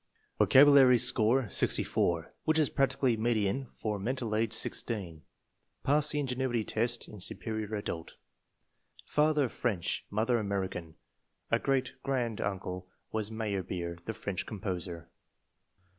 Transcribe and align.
Vocabulary 0.39 0.97
score 0.97 1.47
64, 1.47 2.33
which 2.45 2.57
is 2.57 2.71
practically 2.71 3.15
median 3.15 3.67
for 3.75 3.99
mental 3.99 4.35
age 4.35 4.51
16. 4.51 5.21
Passed 5.83 6.11
the 6.11 6.19
ingenuity 6.19 6.63
test 6.63 7.07
in 7.07 7.19
Superior 7.19 7.75
Adult. 7.75 8.15
Father 9.05 9.47
French, 9.47 10.03
mother 10.09 10.39
American. 10.39 10.95
A 11.51 11.59
great 11.59 11.93
grand 12.01 12.41
uncle 12.41 12.87
was 13.11 13.29
Meyerbeer, 13.29 14.03
the 14.05 14.13
French 14.15 14.47
composer. 14.47 15.07